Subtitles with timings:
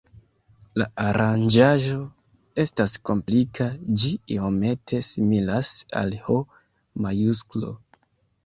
[0.81, 1.97] La aranĝaĵo
[2.63, 3.67] estas komplika,
[4.05, 7.75] ĝi iomete similas al H-majusklo.